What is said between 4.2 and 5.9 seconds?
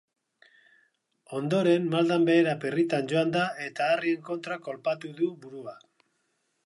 kontra kolpatu du burua.